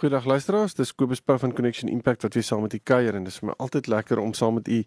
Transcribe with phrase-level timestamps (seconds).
[0.00, 3.26] Goeiedag luisteraars, dis Kobus Pau van Connection Impact wat weer saam met u kuier en
[3.26, 4.78] dis vir my altyd lekker om saam met u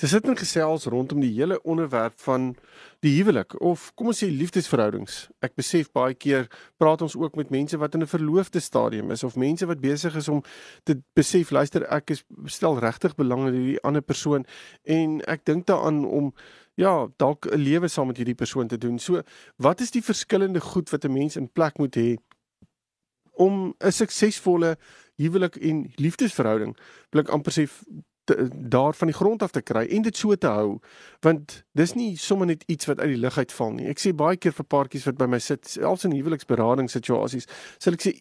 [0.00, 2.46] te sit en gesels rondom die hele onderwerp van
[3.04, 5.18] die huwelik of kom ons sê liefdesverhoudings.
[5.44, 6.48] Ek besef baie keer
[6.80, 10.16] praat ons ook met mense wat in 'n verloofde stadium is of mense wat besig
[10.16, 10.40] is om
[10.84, 14.46] te besef, luister, ek is stel regtig belang in hierdie ander persoon
[14.84, 16.32] en ek dink daaraan om
[16.74, 18.98] ja, dalk 'n lewe saam met hierdie persoon te doen.
[18.98, 19.22] So,
[19.58, 22.16] wat is die verskillende goed wat 'n mens in plek moet hê
[23.36, 24.76] om 'n suksesvolle
[25.16, 26.76] huwelik en liefdesverhouding
[27.10, 27.68] wil ek amper sê
[28.68, 30.78] daar van die grond af te kry en dit so te hou
[31.20, 33.88] want dis nie sommer net iets wat uit die lug uitval nie.
[33.88, 37.48] Ek sê baie keer vir paartjies wat by my sit, selfs in huweliksberadingssituasies,
[37.78, 38.14] sê ek sê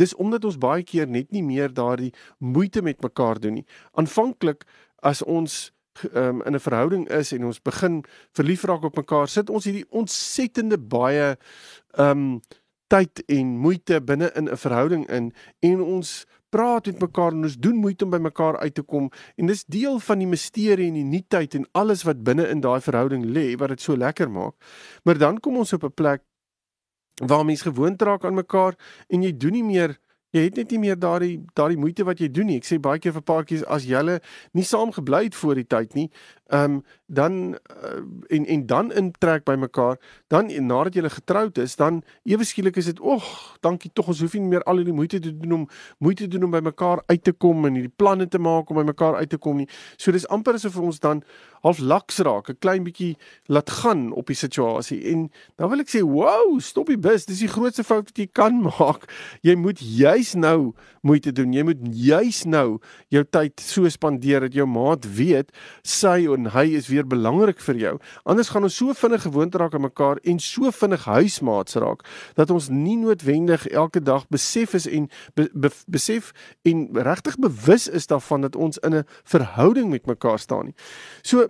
[0.00, 3.66] dis omdat ons baie keer net nie meer daardie moeite met mekaar doen nie.
[3.92, 4.64] Aanvanklik
[5.02, 5.70] as ons
[6.12, 9.88] um, in 'n verhouding is en ons begin verlief raak op mekaar, sit ons hierdie
[9.90, 11.36] ontsettende baie
[11.96, 12.40] ehm um,
[12.86, 17.58] tyd en moeite binne in 'n verhouding in en ons praat met mekaar en ons
[17.58, 20.94] doen moeite om by mekaar uit te kom en dis deel van die misterie en
[20.94, 24.54] die nuutheid en alles wat binne in daai verhouding lê wat dit so lekker maak.
[25.04, 26.22] Maar dan kom ons op 'n plek
[27.24, 28.74] waar mense gewoond raak aan mekaar
[29.08, 29.98] en jy doen nie meer
[30.36, 32.58] jy het net nie meer daardie daardie moeite wat jy doen nie.
[32.60, 34.18] Ek sê baie keer vir paartjies as julle
[34.56, 36.10] nie saam gebly het voor die tyd nie,
[36.50, 41.76] ehm um, dan uh, en en dan intrek by mekaar, dan nadat jy getroud is,
[41.76, 45.18] dan ewe skielik is dit, "Ag, dankie tog, ons hoef nie meer al hierdie moeite
[45.20, 45.68] te doen om
[45.98, 48.76] moeite te doen om by mekaar uit te kom en hierdie planne te maak om
[48.76, 51.22] by mekaar uit te kom nie." So dis amper asof ons dan
[51.62, 55.04] half laks raak, 'n klein bietjie laat gaan op die situasie.
[55.12, 57.24] En dan wil ek sê, "Wow, stop die bus.
[57.24, 59.12] Dis die grootste fout wat jy kan maak.
[59.42, 61.52] Jy moet juis nou moeite doen.
[61.52, 66.74] Jy moet juis nou jou tyd so spandeer dat jou maat weet sy en hy
[66.76, 67.98] is weer belangrik vir jou.
[68.24, 72.04] Anders gaan ons so vinnig gewoond raak aan mekaar en so vinnig huismaats raak
[72.34, 76.32] dat ons nie noodwendig elke dag besef is en be, be, besef
[76.62, 80.74] en regtig bewus is daarvan dat ons in 'n verhouding met mekaar staan nie.
[81.22, 81.48] So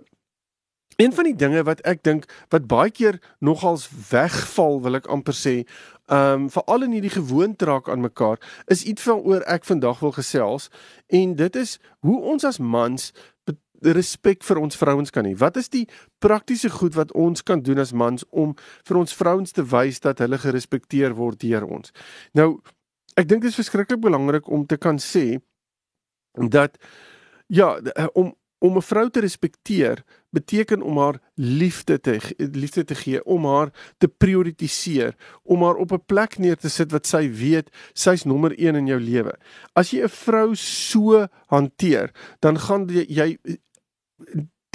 [0.97, 5.35] Een van die dinge wat ek dink wat baie keer nogals wegval, wil ek amper
[5.37, 5.53] sê,
[6.09, 10.15] ehm um, veral in hierdie gewoonte raak aan mekaar, is iets waaroor ek vandag wil
[10.15, 10.71] gesels
[11.13, 13.11] en dit is hoe ons as mans
[13.81, 15.35] respek vir ons vrouens kan hê.
[15.37, 15.87] Wat is die
[16.19, 18.55] praktiese goed wat ons kan doen as mans om
[18.87, 21.91] vir ons vrouens te wys dat hulle gerespekteer word deur ons?
[22.33, 22.61] Nou,
[23.17, 25.39] ek dink dit is verskriklik belangrik om te kan sê
[26.37, 26.77] dat
[27.47, 27.77] ja,
[28.13, 33.45] om om 'n vrou te respekteer beteken om haar liefde te liefde te gee, om
[33.45, 38.23] haar te prioritiseer, om haar op 'n plek neer te sit wat sy weet sy's
[38.23, 39.37] nommer 1 in jou lewe.
[39.73, 43.37] As jy 'n vrou so hanteer, dan gaan jy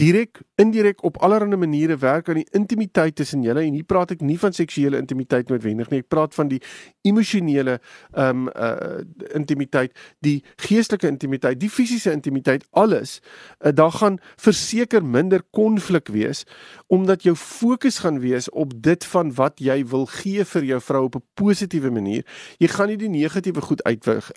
[0.03, 4.23] direk indirek op allerlei maniere werk aan die intimiteit tussen julle en hier praat ek
[4.25, 6.61] nie van seksuele intimiteit noodwendig nie ek praat van die
[7.09, 9.03] emosionele ehm um, uh
[9.37, 9.93] intimiteit
[10.25, 16.45] die geestelike intimiteit die fisiese intimiteit alles uh, daar gaan verseker minder konflik wees
[16.89, 21.05] omdat jou fokus gaan wees op dit van wat jy wil gee vir jou vrou
[21.05, 22.25] op 'n positiewe manier.
[22.59, 23.83] Jy gaan nie die negatiewe goed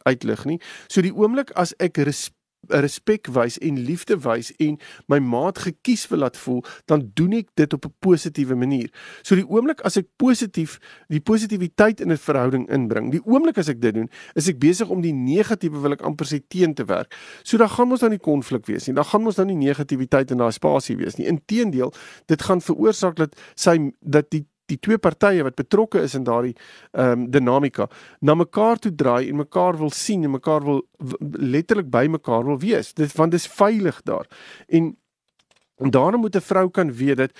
[0.04, 0.60] uitlig nie.
[0.88, 4.78] So die oomblik as ek respek respek wys en liefde wys en
[5.08, 8.90] my maat gekies wil laat voel, dan doen ek dit op 'n positiewe manier.
[9.24, 13.70] So die oomblik as ek positief die positiwiteit in 'n verhouding inbring, die oomblik as
[13.70, 16.86] ek dit doen, is ek besig om die negatiewe wil ek amper sê teen te
[16.86, 17.16] werk.
[17.44, 18.96] So dan gaan ons dan nie konflik wees nie.
[18.96, 21.28] Dan gaan ons dan nie negativiteit in daai spasie wees nie.
[21.28, 21.94] Inteendeel,
[22.26, 26.56] dit gaan veroorsaak dat sy dat die die twee partye wat betrokke is in daardie
[26.92, 27.88] ehm um, dinamika
[28.20, 30.84] na mekaar toe draai en mekaar wil sien en mekaar wil
[31.32, 32.94] letterlik by mekaar wil wees.
[32.94, 34.28] Dit want dit is veilig daar.
[34.68, 34.96] En,
[35.78, 37.32] en daarom moet 'n vrou kan weet dat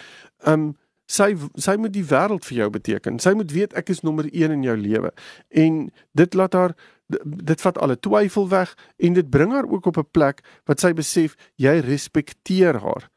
[0.44, 0.76] ehm um,
[1.06, 3.20] sy sy moet die wêreld vir jou beteken.
[3.20, 5.12] Sy moet weet ek is nommer 1 in jou lewe.
[5.50, 6.76] En dit laat haar
[7.24, 10.94] dit vat alle twyfel weg en dit bring haar ook op 'n plek wat sy
[10.94, 13.10] besef jy respekteer haar.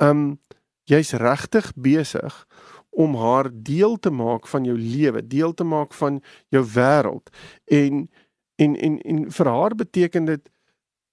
[0.00, 0.38] Ehm um,
[0.84, 2.46] jy's regtig besig
[2.94, 7.30] om haar deel te maak van jou lewe, deel te maak van jou wêreld.
[7.64, 8.10] En
[8.56, 10.50] en en en vir haar beteken dit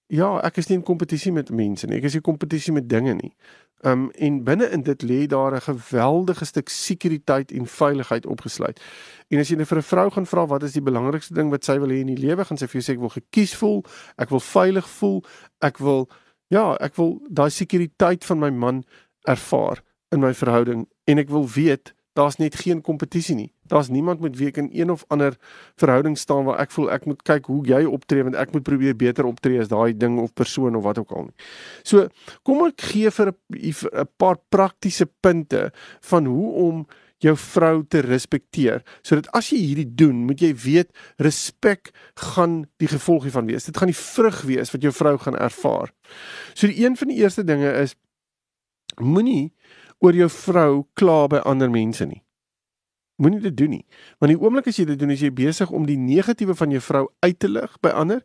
[0.06, 1.98] ja, ek is nie in kompetisie met mense nie.
[1.98, 3.32] Ek is nie in kompetisie met dinge nie.
[3.88, 8.80] Um en binne in dit lê daar 'n geweldige stuk sekuriteit en veiligheid opgesluit.
[9.28, 11.64] En as jy net vir 'n vrou gaan vra wat is die belangrikste ding wat
[11.64, 13.84] sy wil hê in die lewe, gaan sy vir jou sê ek wil gekies voel,
[14.18, 15.24] ek wil veilig voel,
[15.60, 16.08] ek wil
[16.48, 18.84] ja, ek wil daai sekuriteit van my man
[19.26, 19.82] ervaar
[20.12, 23.52] in my verhouding en ek wil weet daar's net geen kompetisie nie.
[23.72, 25.36] Daar's niemand met wie ek in een of ander
[25.80, 28.96] verhouding staan waar ek voel ek moet kyk hoe jy optree want ek moet probeer
[28.96, 31.36] beter optree as daai ding of persoon of wat ook al nie.
[31.88, 32.08] So,
[32.44, 36.86] kom ek gee vir 'n paar praktiese punte van hoe om
[37.22, 38.82] jou vrou te respekteer.
[39.02, 40.90] Sodat as jy hierdie doen, moet jy weet
[41.22, 41.92] respek
[42.34, 43.64] gaan die gevolg hiervan wees.
[43.64, 45.92] Dit gaan die vrug wees wat jou vrou gaan ervaar.
[46.54, 47.94] So die een van die eerste dinge is
[49.00, 49.52] moenie
[50.02, 52.22] oor jou vrou kla by ander mense nie.
[53.22, 53.84] Moenie dit doen nie.
[54.18, 56.80] Want die oomblik as jy dit doen, is jy besig om die negatiewe van jou
[56.82, 58.22] vrou uit te lig by ander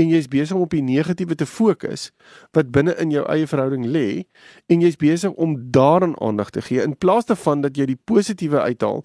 [0.00, 2.08] en jy's besig om op die negatiewe te fokus
[2.56, 4.24] wat binne in jou eie verhouding lê
[4.72, 8.64] en jy's besig om daaraan aandag te gee in plaas daarvan dat jy die positiewe
[8.64, 9.04] uithaal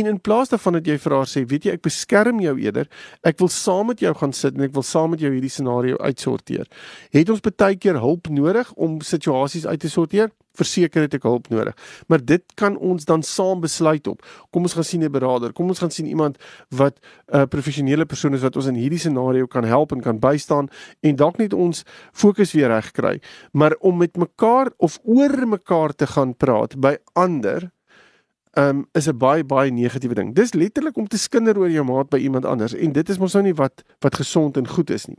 [0.00, 2.90] en in plaas daarvan dat jy vir haar sê, weet jy, ek beskerm jou eerder,
[3.22, 6.00] ek wil saam met jou gaan sit en ek wil saam met jou hierdie scenario
[6.02, 6.66] uitsorteer.
[7.14, 10.32] Het ons baie keer hulp nodig om situasies uit te sorteer?
[10.58, 11.76] Verseker het ek hulp nodig.
[12.08, 14.24] Maar dit kan ons dan saam besluit op.
[14.50, 15.52] Kom ons gaan sien 'n beraader.
[15.52, 16.38] Kom ons gaan sien iemand
[16.68, 20.18] wat 'n uh, professionele persoon is wat ons in hierdie scenario kan help en kan
[20.18, 20.68] bystaan
[21.00, 23.20] en dalk net ons fokus weer reg kry.
[23.52, 27.70] Maar om met mekaar of oor mekaar te gaan praat by ander
[28.58, 30.34] um, is 'n baie baie negatiewe ding.
[30.34, 33.32] Dis letterlik om te skinder oor jou maat by iemand anders en dit is mos
[33.34, 35.16] nou nie wat wat gesond en goed is nie.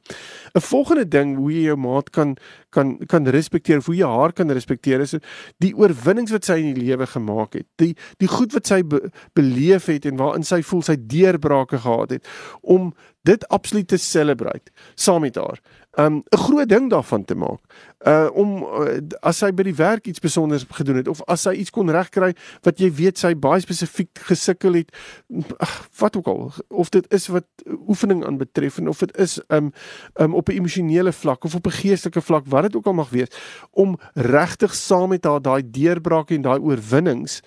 [0.56, 2.38] 'n Volgende ding hoe jy jou maat kan
[2.70, 5.16] kan kan respekteer, hoe jy haar kan respekteer is
[5.58, 7.68] die oorwinnings wat sy in die lewe gemaak het.
[7.76, 12.10] Die die goed wat sy be, beleef het en waarin sy voel sy deurbrake gehad
[12.10, 12.28] het
[12.62, 12.94] om
[13.24, 15.60] dit absoluut te celebrate saam met haar
[16.00, 17.60] um 'n groot ding daarvan te maak.
[18.08, 21.52] Uh om uh, as sy by die werk iets spesiaals gedoen het of as sy
[21.52, 22.34] iets kon regkry
[22.64, 24.96] wat jy weet sy baie spesifiek gesukkel het,
[25.58, 27.46] ag wat ook al of dit is wat
[27.88, 29.72] oefening aanbetref en of dit is um
[30.16, 33.10] um op 'n emosionele vlak of op 'n geestelike vlak wat dit ook al mag
[33.10, 33.30] wees
[33.72, 37.42] om regtig saam met haar daai deurbrake en daai oorwinnings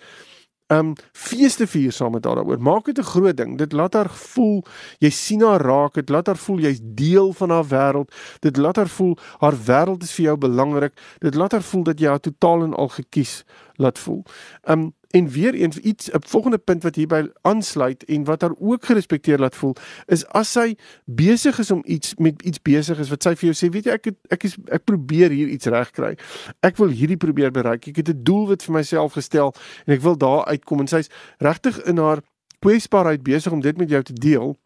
[0.72, 2.60] um feeste vier saam met haar daaroor.
[2.60, 3.58] Maak dit 'n groot ding.
[3.58, 4.64] Dit laat haar voel
[4.98, 8.14] jy sien haar raak, dit laat haar voel jy's deel van haar wêreld.
[8.40, 10.92] Dit laat haar voel haar wêreld is vir jou belangrik.
[11.18, 13.44] Dit laat haar voel dat jy haar totaal en al gekies
[13.76, 14.24] laat voel.
[14.64, 18.84] Um En weer eens iets 'n volgende punt wat hierby aansluit en wat haar ook
[18.84, 19.74] gerespekteer laat voel
[20.06, 20.74] is as sy
[21.04, 23.92] besig is om iets met iets besig is wat sy vir jou sê, weet jy
[23.92, 26.18] ek het, ek is ek probeer hier iets regkry.
[26.60, 27.86] Ek wil hierdie probeer bereik.
[27.86, 29.54] Ek het 'n doelwit vir myself gestel
[29.86, 31.08] en ek wil daar uitkom en sy's
[31.38, 32.20] regtig in haar
[32.58, 34.56] kwesbaarheid besig om dit met jou te deel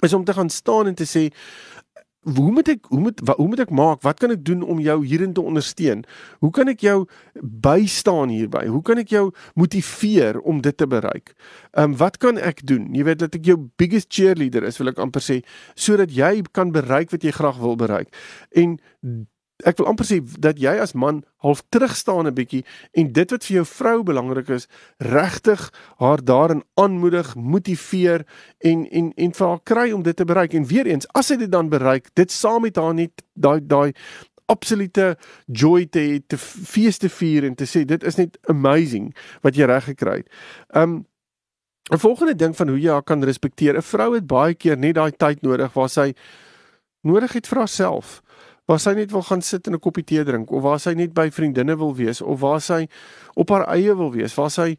[0.00, 1.32] is om te gaan staan en te sê
[2.26, 4.02] hoe moet ek hoe moet wat, hoe moet ek maak?
[4.02, 6.02] Wat kan ek doen om jou hierin te ondersteun?
[6.42, 7.04] Hoe kan ek jou
[7.42, 8.64] bystaan hierby?
[8.72, 11.36] Hoe kan ek jou motiveer om dit te bereik?
[11.76, 12.90] Ehm um, wat kan ek doen?
[12.94, 15.40] Jy weet dat ek jou biggest cheerleader is, wil ek amper sê,
[15.78, 18.10] sodat jy kan bereik wat jy graag wil bereik.
[18.50, 18.78] En
[19.64, 23.44] ek wil amper sê dat jy as man half terugstaan 'n bietjie en dit wat
[23.44, 24.68] vir jou vrou belangrik is,
[24.98, 28.26] regtig haar daarin aanmoedig, motiveer
[28.60, 30.54] en en en vir haar kry om dit te bereik.
[30.54, 33.92] En weer eens, as sy dit dan bereik, dit saam met haar net daai daai
[34.46, 35.16] absolute
[35.46, 39.64] joy te te fees te vier en te sê dit is net amazing wat jy
[39.64, 40.28] reg gekry het.
[40.74, 41.06] Um
[41.90, 43.76] 'n volgende ding van hoe jy haar kan respekteer.
[43.76, 46.14] 'n Vrou het baie keer net daai tyd nodig waar sy
[47.02, 48.22] nodig het vir haarself
[48.66, 51.14] waar sy net wil gaan sit en 'n koppie tee drink of waar sy net
[51.14, 52.86] by vriendinne wil wees of waar sy
[53.34, 54.76] op haar eie wil wees, waar sy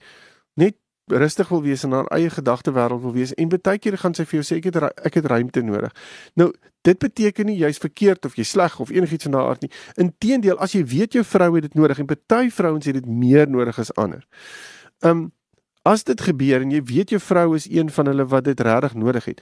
[0.55, 0.75] net
[1.07, 4.25] rustig wil wees en haar eie gedagte wêreld wil wees en baie keer gaan sy
[4.25, 4.75] vir jou sê ek het
[5.05, 5.93] ek het ruimte nodig.
[6.35, 6.51] Nou,
[6.83, 9.71] dit beteken nie jy's verkeerd of jy sleg of enigiets van daardie aard nie.
[10.03, 13.47] Inteendeel, as jy weet jou vrou het dit nodig en baie vrouens het dit meer
[13.49, 14.27] nodig as ander.
[15.01, 15.31] Um
[15.87, 18.93] as dit gebeur en jy weet jou vrou is een van hulle wat dit regtig
[18.99, 19.41] nodig het,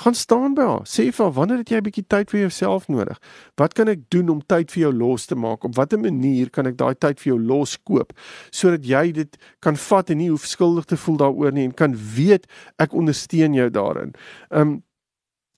[0.00, 0.86] gaan staan by haar.
[0.88, 3.18] Sê vir haar wanneer het jy 'n bietjie tyd vir jouself nodig?
[3.56, 5.64] Wat kan ek doen om tyd vir jou los te maak?
[5.64, 8.12] Op watter manier kan ek daai tyd vir jou loskoop
[8.50, 11.94] sodat jy dit kan vat en nie hoef skuldig te voel daaroor nie en kan
[12.16, 12.46] weet
[12.78, 14.14] ek ondersteun jou daarin.
[14.50, 14.82] Um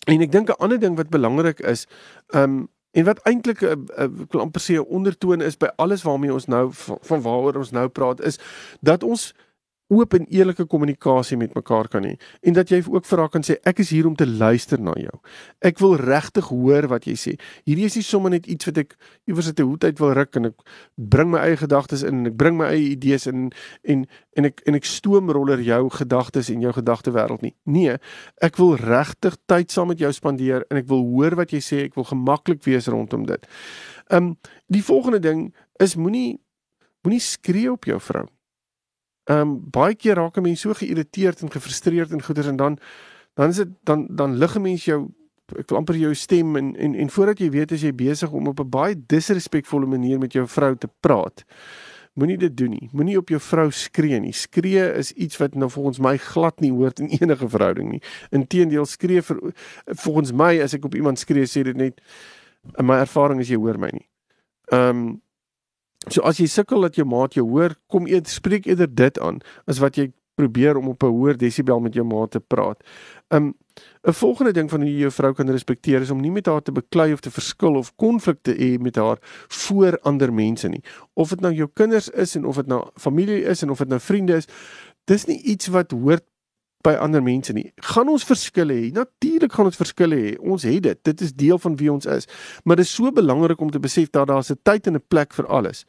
[0.07, 1.87] en ek dink 'n ander ding wat belangrik is,
[2.35, 5.71] um en wat eintlik 'n uh, uh, ek wil amper sê 'n ondertoon is by
[5.77, 6.71] alles waarmee ons nou
[7.03, 8.39] van waaroor ons nou praat is
[8.81, 9.35] dat ons
[9.93, 13.45] oop en eerlike kommunikasie met mekaar kan hê en dat jy ook vir haar kan
[13.47, 15.15] sê ek is hier om te luister na jou.
[15.61, 17.35] Ek wil regtig hoor wat jy sê.
[17.69, 18.97] Hierdie is nie sommer net iets wat ek
[19.29, 20.59] iewers uit 'n hoed uit wil ruk en ek
[20.97, 23.51] bring my eie gedagtes in en ek bring my eie idees in
[23.85, 24.07] en
[24.37, 27.55] en ek en ek stoomroller jou gedagtes en jou gedagtewêreld nie.
[27.65, 27.99] Nee,
[28.41, 31.85] ek wil regtig tyd saam met jou spandeer en ek wil hoor wat jy sê.
[31.85, 33.47] Ek wil gemaklik wees rondom dit.
[34.11, 34.37] Um
[34.69, 36.41] die volgende ding is moenie
[37.03, 38.27] moenie skree op jou vrou.
[39.25, 42.79] Ehm um, baie keer raak 'n mens so geïrriteerd en gefrustreerd en goeders en dan
[43.35, 45.11] dan is dit dan dan lig 'n mens jou
[45.59, 48.47] ek wil amper jou stem en en en voordat jy weet as jy besig om
[48.47, 51.45] op 'n baie disrespekvolle manier met jou vrou te praat
[52.13, 52.89] moenie dit doen nie.
[52.93, 54.35] Moenie op jou vrou skree nie.
[54.37, 58.03] Skree is iets wat nou volgens my glad nie hoort in enige verhouding nie.
[58.31, 59.43] Inteendeel skree vir
[60.05, 62.01] volgens my as ek op iemand skree sê dit net
[62.79, 64.09] in my ervaring is jy hoor my nie.
[64.73, 65.21] Ehm um,
[66.09, 69.41] so as jy sukkel dat jou maat jou hoor, kom eet spreek eerder dit aan
[69.67, 72.83] as wat jy probeer om op 'n hoër desibel met jou maat te praat.
[73.29, 73.55] Um
[74.05, 76.63] 'n volgende ding van hoe jy jou vrou kan respekteer is om nie met haar
[76.63, 79.19] te beklei of te verskil of konflikte hê met haar
[79.49, 80.83] voor ander mense nie.
[81.15, 83.89] Of dit nou jou kinders is en of dit nou familie is en of dit
[83.89, 84.47] nou vriende is,
[85.05, 86.25] dis nie iets wat hoort
[86.83, 87.73] by ander mense nie.
[87.93, 88.91] Gaan ons verskille hê?
[88.93, 90.33] Natuurlik gaan ons verskille hê.
[90.39, 90.99] Ons het dit.
[91.05, 92.29] Dit is deel van wie ons is.
[92.65, 95.33] Maar dit is so belangrik om te besef dat daar 'n tyd en 'n plek
[95.35, 95.85] vir alles.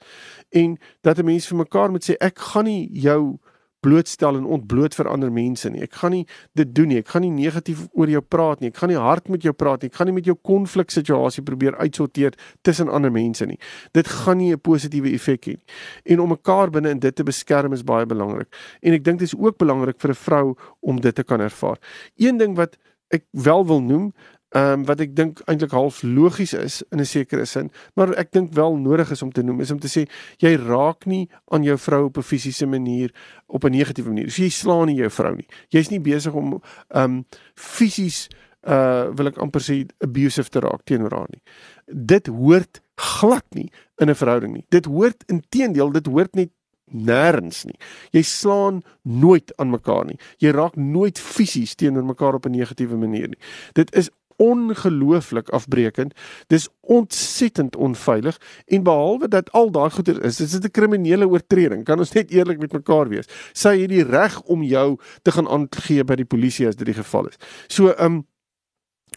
[0.52, 3.40] En dat 'n mens vir mekaar moet sê ek gaan nie jou
[3.84, 5.84] blootstel en ontbloot vir ander mense nie.
[5.86, 6.24] Ek gaan nie
[6.60, 7.02] dit doen nie.
[7.04, 8.72] Ek gaan nie negatief oor jou praat nie.
[8.74, 9.92] Ek gaan nie hard met jou praat nie.
[9.92, 13.60] Ek gaan nie met jou konfliksituasie probeer uitsorteer tussen ander mense nie.
[13.94, 15.66] Dit gaan nie 'n positiewe effek hê nie.
[16.06, 18.48] En om mekaar binne in dit te beskerm is baie belangrik.
[18.82, 21.78] En ek dink dit is ook belangrik vir 'n vrou om dit te kan ervaar.
[22.18, 22.78] Een ding wat
[23.14, 24.14] ek wel wil noem
[24.54, 28.32] Ehm um, wat ek dink eintlik half logies is in 'n sekere sin, maar ek
[28.32, 30.06] dink wel nodig is om te noem is om te sê
[30.38, 33.10] jy raak nie aan jou vrou op 'n fisiese manier
[33.48, 34.32] op 'n negatiewe manier.
[34.32, 35.48] So jy slaan nie jou vrou nie.
[35.70, 38.30] Jy's nie besig om ehm um, fisies
[38.68, 41.42] uh wil ek amper sê abusive te raak teenoor haar nie.
[41.88, 44.66] Dit hoort glad nie in 'n verhouding nie.
[44.70, 46.52] Dit hoort inteendeel, dit hoort net
[46.94, 47.78] nêrens nie.
[48.12, 50.20] Jy slaan nooit aan mekaar nie.
[50.38, 53.40] Jy raak nooit fisies teenoor mekaar op 'n negatiewe manier nie.
[53.74, 54.10] Dit is
[54.44, 56.14] ongelooflik afbreekend.
[56.48, 61.84] Dis ontsettend onveilig en behalwe dat al daai goeder is, is dit 'n kriminele oortreding.
[61.84, 63.28] Kan ons net eerlik met mekaar wees?
[63.54, 67.02] Sy het die reg om jou te gaan aangee by die polisie as dit die
[67.04, 67.38] geval is.
[67.68, 68.28] So, ehm um,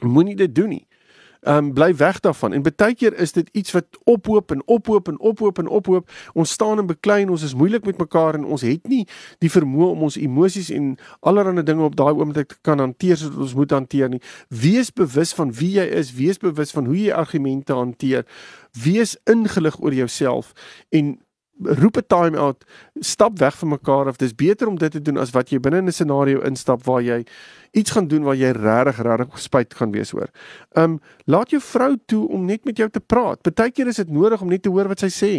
[0.00, 0.86] moenie dit doen nie
[1.42, 2.52] um, bly weg daarvan.
[2.52, 6.10] En baie keer is dit iets wat ophoop en ophoop en ophoop en ophoop.
[6.32, 9.04] Ons staan en beklei ons is moeilik met mekaar en ons het nie
[9.38, 13.36] die vermoë om ons emosies en allerlei dinge op daai oomblik te kan hanteer soos
[13.36, 14.22] ons moet hanteer nie.
[14.48, 18.26] Wees bewus van wie jy is, wees bewus van hoe jy argumente hanteer.
[18.76, 20.52] Wees ingelig oor jouself
[20.90, 21.16] en
[21.62, 22.64] roep 'n time out,
[23.00, 24.16] stap weg van mekaar af.
[24.16, 27.02] Dis beter om dit te doen as wat jy binne in 'n scenario instap waar
[27.02, 27.24] jy
[27.72, 30.28] iets gaan doen waar jy regtig regtig spyt gaan wees oor.
[30.72, 33.42] Um laat jou vrou toe om net met jou te praat.
[33.42, 35.32] Partykeer is dit nodig om net te hoor wat sy sê.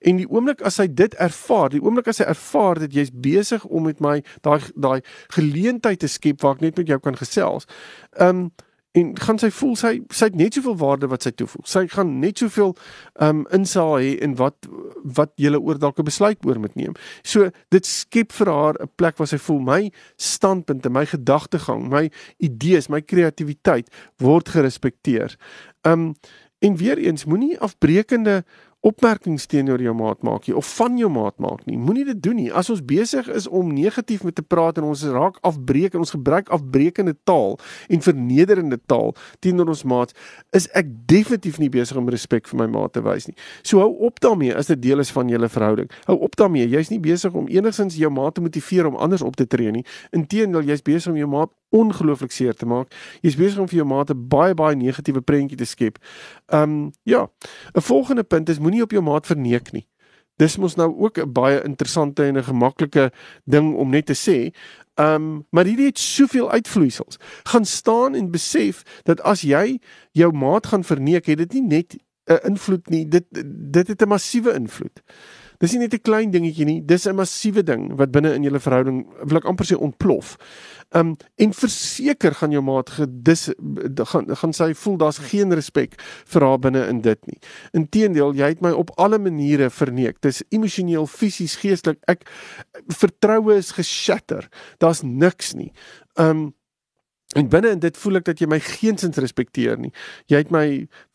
[0.00, 3.64] En die oomblik as sy dit ervaar, die oomblik as sy ervaar dat jy's besig
[3.64, 7.66] om met my daai daai geleentheid te skep waar ek net met jou kan gesels.
[8.20, 8.50] Um
[8.92, 11.64] en gaan sy voel sy sy het net soveel waarde wat sy toevoeg.
[11.68, 12.74] Sy gaan net soveel
[13.14, 14.68] ehm um, insaag hê en wat
[15.16, 16.94] wat jy oor dalk 'n besluit oor moet neem.
[17.24, 22.10] So dit skep vir haar 'n plek waar sy voel my standpunte, my gedagtegang, my
[22.38, 25.36] idees, my kreatiwiteit word gerespekteer.
[25.84, 26.14] Ehm um,
[26.62, 28.44] en weer eens moenie afbreekende
[28.82, 31.78] opmerkings teenoor jou maat maak nie of van jou maat maak nie.
[31.78, 32.48] Moenie dit doen nie.
[32.50, 36.14] As ons besig is om negatief met te praat en ons raak afbreek en ons
[36.16, 37.58] gebruik afbreekende taal
[37.88, 40.16] en vernederende taal teenoor ons maats,
[40.56, 43.36] is ek definitief nie besig om respek vir my maat te wys nie.
[43.62, 45.90] So hou op daarmee as dit deel is van julle verhouding.
[46.10, 46.66] Hou op daarmee.
[46.72, 49.86] Jy's nie besig om enigsins jou maat te motiveer om anders op te tree nie.
[50.10, 52.92] Inteendeel, jy's besig om jou maat ongelooflik seer te maak.
[53.24, 55.98] Jy's besig om vir jou maat 'n baie baie negatiewe prentjie te skep.
[56.52, 57.28] Um ja.
[57.74, 59.86] 'n Volgende punt is moenie op jou maat verneek nie.
[60.36, 63.12] Dis mos nou ook 'n baie interessante en 'n gemaklike
[63.44, 64.52] ding om net te sê.
[64.96, 67.18] Um maar hierdie het soveel uitvloeisels.
[67.42, 69.78] Gaan staan en besef dat as jy
[70.12, 73.24] jou maat gaan verneek, het dit nie net 'n invloed nie, dit
[73.72, 75.02] dit het 'n massiewe invloed.
[75.62, 78.58] Dis nie net 'n klein dingetjie nie, dis 'n massiewe ding wat binne in julle
[78.58, 80.36] verhouding wil ek amper sê ontplof.
[80.90, 83.50] Um en verseker gaan jou maat gedis
[84.10, 85.94] gaan gaan sy voel daar's geen respek
[86.26, 87.38] vir haar binne in dit nie.
[87.72, 90.20] Inteendeel, jy het my op alle maniere verneek.
[90.20, 91.98] Dis emosioneel, fisies, geestelik.
[92.08, 92.26] Ek
[92.88, 94.48] vertroue is geshatter.
[94.78, 95.72] Daar's niks nie.
[96.16, 96.54] Um
[97.32, 99.92] En binne in dit voel ek dat jy my geensins respekteer nie.
[100.28, 100.66] Jy het my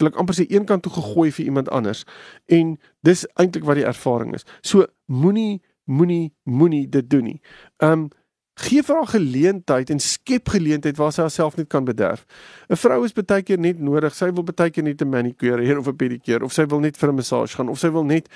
[0.02, 2.06] wil ek amper sê een kant toe gegooi vir iemand anders.
[2.50, 4.48] En dis eintlik wat die ervaring is.
[4.62, 7.42] So moenie moenie moenie dit doen nie.
[7.84, 8.10] Um
[8.58, 12.26] gee vir haar geleentheid en skep geleentheid waar sy haarself net kan bederf.
[12.70, 14.16] 'n Vrou is baie keer net nodig.
[14.16, 16.98] Sy wil baie keer net 'n manicure hê of 'n pedicure of sy wil net
[16.98, 18.28] vir 'n massage gaan of sy wil net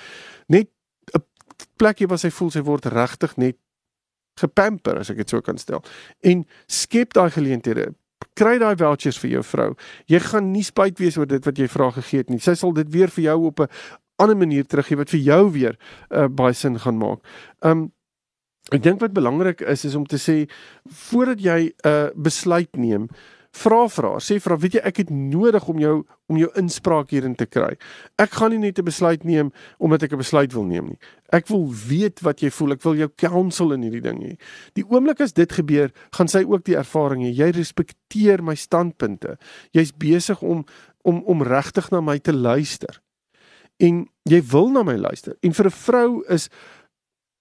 [0.48, 0.68] net
[1.16, 1.22] 'n
[1.76, 3.56] plekie waar sy voel sy word regtig net
[4.40, 5.82] gepamper as ek dit so kan stel.
[6.20, 7.92] En skep daai geleenthede.
[8.38, 9.70] Kry daai vouchers vir jou vrou.
[10.08, 12.40] Jy gaan nie spyt wees oor dit wat jy vra gegee het nie.
[12.40, 13.68] Sy sal dit weer vir jou op 'n
[14.22, 15.76] ander manier teruggee wat vir jou weer
[16.10, 17.20] uh, baie sin gaan maak.
[17.60, 17.92] Um
[18.70, 20.48] ek dink wat belangrik is is om te sê
[20.86, 23.08] voordat jy 'n uh, besluit neem,
[23.52, 25.96] vra haar, sê haar, weet jy, ek het nodig om jou
[26.32, 27.74] om jou inspraak hierin te kry.
[28.20, 30.98] Ek gaan nie net 'n besluit neem omdat ek 'n besluit wil neem nie.
[31.32, 32.72] Ek wil weet wat jy voel.
[32.72, 34.38] Ek wil jou counsel in hierdie ding hê.
[34.74, 37.34] Die oomblik as dit gebeur, gaan sy ook die ervaring hê.
[37.34, 39.38] Jy respekteer my standpunte.
[39.72, 40.64] Jy's besig om
[41.04, 43.00] om om regtig na my te luister.
[43.80, 45.34] En jy wil na my luister.
[45.42, 46.48] En vir 'n vrou is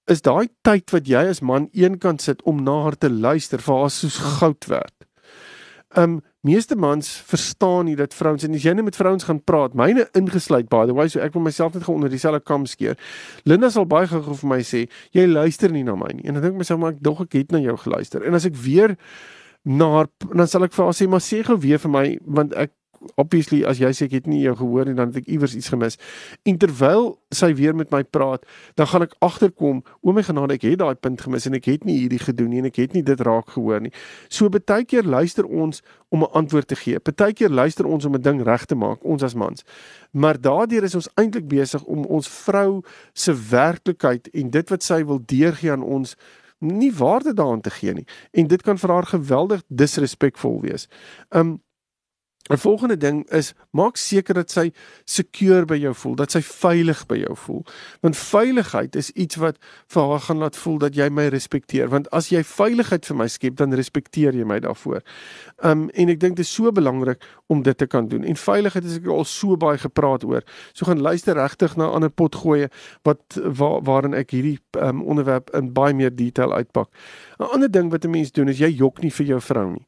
[0.08, 3.76] is daai tyd wat jy as man eenkant sit om na haar te luister vir
[3.76, 4.94] haar soos goud werd.
[6.00, 9.76] Um meeste mans verstaan nie dat vrouens en as jy net met vrouens gaan praat,
[9.78, 12.98] myne ingesluit by the way, so ek wil myself net onder dieselfde kam skeer.
[13.46, 16.26] Linda sal baie gou vir my sê, jy luister nie na my nie.
[16.26, 18.26] En dan dink ek myself maar ek dog ek het na jou geluister.
[18.26, 18.96] En as ek weer
[19.68, 22.56] na haar dan sal ek vir haar sê maar sê gou weer vir my want
[22.58, 22.74] ek
[23.16, 25.72] obviously as jy sê ek het nie jou gehoor nie, dan het ek iewers iets
[25.74, 25.98] gemis.
[26.48, 28.46] En terwyl sy weer met my praat,
[28.80, 31.88] dan gaan ek agterkom, o my genade, ek het daai punt gemis en ek het
[31.88, 33.94] nie hierdie gedoen nie en ek het nie dit raak gehoor nie.
[34.30, 35.82] So baie keer luister ons
[36.12, 37.00] om 'n antwoord te gee.
[37.00, 39.64] Baie keer luister ons om 'n ding reg te maak, ons as mans.
[40.12, 45.06] Maar daardeur is ons eintlik besig om ons vrou se werklikheid en dit wat sy
[45.06, 46.16] wil deurgee aan ons
[46.60, 48.06] nie waarde daaraan te gee nie.
[48.32, 50.88] En dit kan vir haar geweldig disrespekvol wees.
[51.30, 51.62] Um
[52.52, 54.72] 'n Volgende ding is maak seker dat sy
[55.06, 57.66] secure by jou voel, dat sy veilig by jou voel.
[58.02, 62.10] Want veiligheid is iets wat vir haar gaan laat voel dat jy my respekteer, want
[62.12, 65.02] as jy veiligheid vir my skep, dan respekteer jy my daarvoor.
[65.64, 68.24] Um en ek dink dit is so belangrik om dit te kan doen.
[68.24, 70.44] En veiligheid is ek al so baie gepraat oor.
[70.74, 72.68] So gaan luister regtig na ander pot gooi
[73.04, 76.90] wat waar, waarin ek hierdie um onderwerp in baie meer detail uitpak.
[77.40, 79.86] 'n Ander ding wat 'n mens doen is jy jok nie vir jou vrou nie.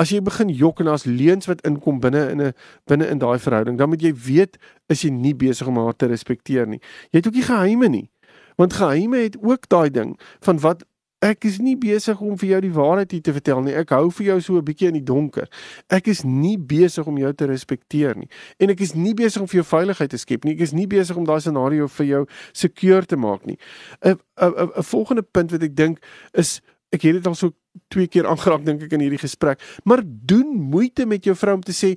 [0.00, 2.52] As jy begin jok en as leuns wat inkom binne in 'n
[2.88, 4.56] binne in daai verhouding, dan moet jy weet
[4.88, 6.80] is jy nie besig om haar te respekteer nie.
[7.12, 8.10] Jy het ook nie geheime nie.
[8.56, 10.84] Want geheime het ook daai ding van wat
[11.20, 13.74] ek is nie besig om vir jou die waarheid te vertel nie.
[13.76, 15.48] Ek hou vir jou so 'n bietjie in die donker.
[15.90, 18.28] Ek is nie besig om jou te respekteer nie.
[18.58, 20.54] En ek is nie besig om vir jou veiligheid te skep nie.
[20.54, 23.58] Ek is nie besig om daai scenario vir jou secure te maak nie.
[24.02, 25.98] 'n 'n 'n volgende punt wat ek dink
[26.32, 26.60] is
[26.92, 27.52] ek het dit al so
[27.90, 31.62] twee keer aangeraak dink ek in hierdie gesprek, maar doen moeite met jou vrou om
[31.62, 31.92] te sê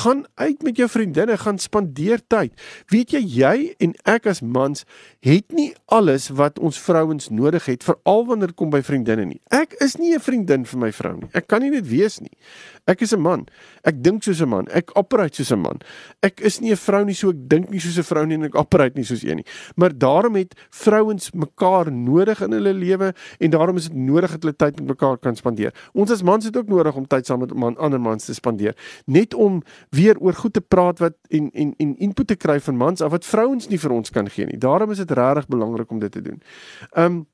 [0.00, 2.52] gaan uit met jou vriendinne, gaan spandeer tyd.
[2.92, 4.84] Weet jy jy en ek as mans
[5.24, 9.40] het nie alles wat ons vrouens nodig het veral wanneer dit kom by vriendinne nie.
[9.52, 11.28] Ek is nie 'n vriendin vir my vrou nie.
[11.34, 12.32] Ek kan nie dit wees nie.
[12.86, 13.46] Ek is 'n man.
[13.84, 14.66] Ek dink soos 'n man.
[14.68, 15.80] Ek operate soos 'n man.
[16.22, 18.44] Ek is nie 'n vrou nie, so ek dink nie soos 'n vrou nie en
[18.44, 19.46] ek operate nie soos een nie.
[19.76, 24.42] Maar daarom het vrouens mekaar nodig in hulle lewe en daarom is dit nodig dat
[24.42, 25.74] hulle tyd met mekaar mekaar kan spandeer.
[25.92, 28.74] Ons as mans het ook nodig om tyd saam met man, ander mans te spandeer,
[29.06, 32.76] net om weer oor goed te praat wat en en en input te kry van
[32.76, 34.58] mans af wat vrouens nie vir ons kan gee nie.
[34.58, 36.42] Daarom is dit regtig belangrik om dit te doen.
[36.96, 37.26] Um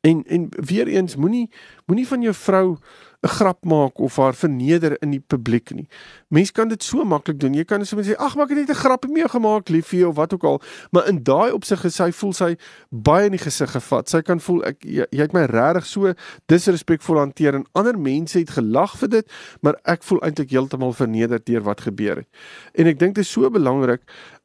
[0.00, 1.50] en en weer eens moenie
[1.86, 2.76] moenie van jou vrou
[3.22, 5.88] 'n grap maak of haar verneder in die publiek nie.
[6.28, 7.54] Mense kan dit so maklik doen.
[7.54, 10.14] Jy kan sommer sê, "Ag, maar ek het net 'n grappie mee gemaak, liefie," of
[10.14, 10.60] wat ook al.
[10.90, 12.56] Maar in daai opsig is sy voel sy
[12.90, 14.08] baie in die gesig gevat.
[14.08, 16.12] Sy kan voel ek jy, jy het my regtig so
[16.46, 21.44] disrespekvol hanteer en ander mense het gelag vir dit, maar ek voel eintlik heeltemal verneder
[21.44, 22.28] deur wat gebeur het.
[22.74, 24.02] En ek dink dit is so belangrik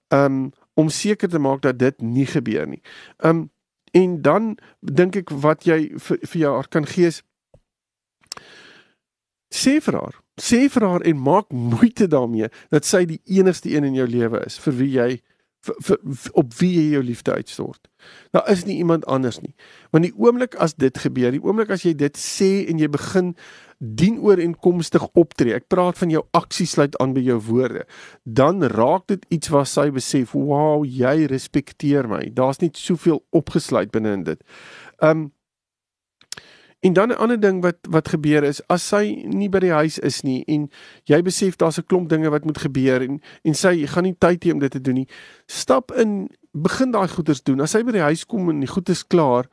[0.10, 2.82] um om seker te maak dat dit nie gebeur nie.
[3.24, 3.50] Um
[3.92, 7.22] en dan dink ek wat jy vir, vir jou kan gee is
[9.54, 13.84] sê vir haar, sê vir haar en maak moeite daarmee dat sy die enigste een
[13.84, 15.12] in jou lewe is vir wie jy
[15.62, 15.98] vir, vir,
[16.40, 17.90] op wie jy jou liefde uitstort.
[18.34, 19.54] Daar is nie iemand anders nie.
[19.94, 23.34] Want die oomblik as dit gebeur, die oomblik as jy dit sê en jy begin
[23.82, 25.56] dienooreenkomstig optree.
[25.58, 27.86] Ek praat van jou aksie sluit aan by jou woorde.
[28.26, 33.92] Dan raak dit iets waar sy besef, "Wow, jy respekteer my." Daar's nie soveel opgesluit
[33.92, 34.44] binne in dit.
[35.02, 35.32] Um
[36.82, 40.00] En dan 'n ander ding wat wat gebeur is as sy nie by die huis
[40.00, 40.70] is nie en
[41.04, 44.46] jy besef daar's 'n klomp dinge wat moet gebeur en en sy gaan nie tyd
[44.46, 45.08] hê om dit te doen nie.
[45.46, 47.62] Stap in, begin daai goeders doen.
[47.62, 49.46] As sy by die huis kom en die goed is klaar,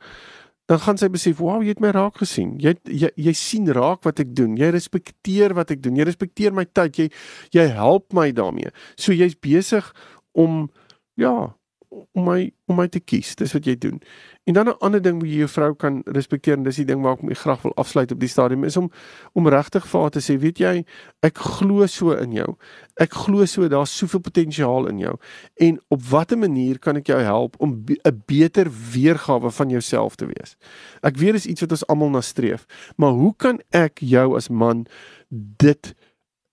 [0.65, 2.57] dan gaan sy besef, "Wow, jy het my raak gesien.
[2.59, 4.55] Jy jy jy sien raak wat ek doen.
[4.57, 5.95] Jy respekteer wat ek doen.
[5.95, 6.95] Jy respekteer my tyd.
[6.97, 7.11] Jy
[7.51, 9.93] jy help my daarmee." So jy's besig
[10.33, 10.69] om
[11.15, 11.55] ja,
[11.89, 13.33] om my om my te kies.
[13.37, 13.97] Dis wat jy doen.
[14.45, 17.01] En dan 'n ander ding wat jy jou vrou kan respekteer en dis die ding
[17.01, 18.91] waar ek my graag wil afsluit op die stadium is om
[19.33, 20.85] om regtig vir haar te sê, weet jy,
[21.21, 22.57] ek glo so in jou.
[22.97, 25.15] Ek glo so daar's soveel potensiaal in jou.
[25.55, 30.25] En op watter manier kan ek jou help om 'n beter weergawe van jouself te
[30.25, 30.55] wees?
[31.01, 32.65] Ek weet dis iets wat ons almal na streef,
[32.97, 34.85] maar hoe kan ek jou as man
[35.29, 35.95] dit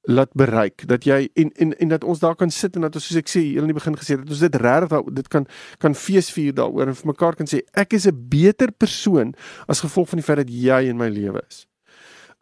[0.07, 3.07] laat bereik dat jy en en en dat ons daar kan sit en dat ons
[3.09, 5.47] soos ek sê heel in die begin gesê het dat ons dit regtig dit kan
[5.83, 9.35] kan feesvier daaroor en vir mekaar kan sê ek is 'n beter persoon
[9.67, 11.67] as gevolg van die feit dat jy in my lewe is.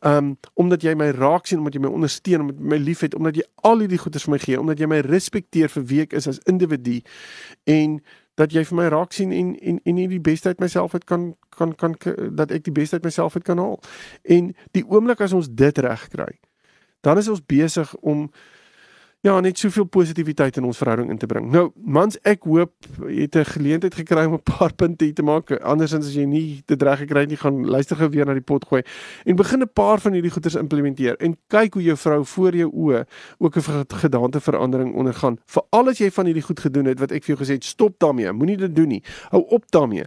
[0.03, 3.37] Um omdat jy my raak sien, omdat jy my ondersteun, omdat jy my liefhet, omdat
[3.37, 6.29] jy al hierdie goeders vir my gee, omdat jy my respekteer vir wie ek is
[6.29, 7.01] as individu
[7.65, 8.01] en
[8.37, 11.05] dat jy vir my raak sien en en en nie die beste uit myself uit
[11.05, 11.95] kan kan kan
[12.37, 13.81] dat ek die beste uit myself uit kan haal.
[14.23, 16.33] En die oomblik as ons dit reg kry,
[17.05, 18.31] dan is ons besig om
[19.25, 21.47] ja, net soveel positiwiteit in ons verhouding in te bring.
[21.53, 22.75] Nou, mans, ek hoop
[23.09, 25.51] jy het 'n geleentheid gekry om 'n paar punte hier te maak.
[25.63, 28.45] Andersins as jy nie dit reg gekry het nie, gaan luister gou weer na die
[28.45, 28.83] pot gooi
[29.25, 32.71] en begin 'n paar van hierdie goeders implementeer en kyk hoe jou vrou voor jou
[32.71, 33.07] oë
[33.39, 35.39] ook 'n gedaanteverandering ondergaan.
[35.47, 37.99] Veral as jy van hierdie goed gedoen het wat ek vir jou gesê het, stop
[37.99, 38.33] daarmee.
[38.33, 39.03] Moenie dit doen nie.
[39.31, 40.05] Hou op daarmee.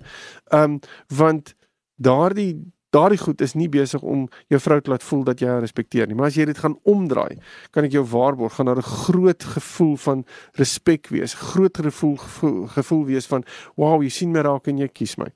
[0.51, 1.55] Ehm um, want
[1.95, 5.63] daardie daardie goed is nie besig om jou vrou te laat voel dat jy haar
[5.63, 6.15] respekteer nie.
[6.15, 7.37] Maar as jy dit gaan omdraai,
[7.75, 12.67] kan ek jou waarborg gaan daar 'n groot gevoel van respek wees, groot gevoel gevoel,
[12.67, 13.43] gevoel wees van
[13.75, 15.27] wow, jy sien my raak en jy kies my.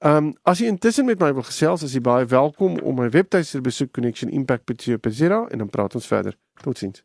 [0.00, 3.08] Ehm um, as jy intussen met my wil gesels, is jy baie welkom om my
[3.10, 6.36] webtuiste te besoek connectionimpact.co.za en dan praat ons verder.
[6.62, 7.04] Totsiens.